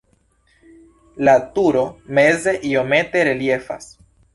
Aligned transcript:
La 1.29 1.37
turo 1.59 1.85
meze 2.21 2.59
iomete 2.75 3.27
reliefas. 3.33 3.93